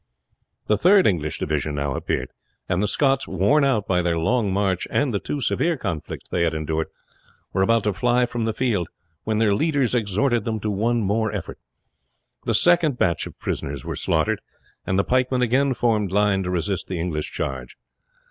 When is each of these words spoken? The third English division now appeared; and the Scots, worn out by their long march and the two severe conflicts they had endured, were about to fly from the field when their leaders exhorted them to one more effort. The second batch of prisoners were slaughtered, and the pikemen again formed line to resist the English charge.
The 0.65 0.77
third 0.79 1.05
English 1.05 1.37
division 1.37 1.75
now 1.75 1.93
appeared; 1.93 2.29
and 2.67 2.81
the 2.81 2.87
Scots, 2.87 3.27
worn 3.27 3.63
out 3.63 3.87
by 3.87 4.01
their 4.01 4.17
long 4.17 4.51
march 4.51 4.87
and 4.89 5.13
the 5.13 5.19
two 5.19 5.41
severe 5.41 5.77
conflicts 5.77 6.27
they 6.27 6.41
had 6.41 6.55
endured, 6.55 6.87
were 7.53 7.61
about 7.61 7.83
to 7.83 7.93
fly 7.93 8.25
from 8.25 8.45
the 8.45 8.51
field 8.51 8.87
when 9.25 9.37
their 9.37 9.53
leaders 9.53 9.93
exhorted 9.93 10.43
them 10.43 10.59
to 10.61 10.71
one 10.71 11.01
more 11.01 11.31
effort. 11.31 11.59
The 12.45 12.55
second 12.55 12.97
batch 12.97 13.27
of 13.27 13.37
prisoners 13.37 13.85
were 13.85 13.95
slaughtered, 13.95 14.41
and 14.87 14.97
the 14.97 15.03
pikemen 15.03 15.43
again 15.43 15.75
formed 15.75 16.11
line 16.11 16.41
to 16.41 16.49
resist 16.49 16.87
the 16.87 16.99
English 16.99 17.31
charge. 17.31 17.77